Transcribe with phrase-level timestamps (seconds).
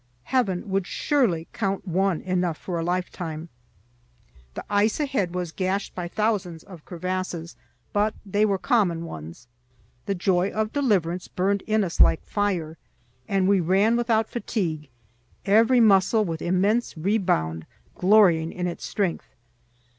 [0.23, 3.49] Heaven would surely count one enough for a lifetime.
[4.55, 7.55] The ice ahead was gashed by thousands of crevasses,
[7.93, 9.47] but they were common ones.
[10.07, 12.79] The joy of deliverance burned in us like fire,
[13.27, 14.89] and we ran without fatigue,
[15.45, 19.27] every muscle with immense rebound glorying in its strength.